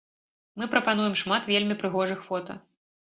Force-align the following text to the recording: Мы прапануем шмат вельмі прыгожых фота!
Мы 0.61 0.67
прапануем 0.71 1.13
шмат 1.21 1.43
вельмі 1.53 1.77
прыгожых 1.83 2.27
фота! 2.31 2.61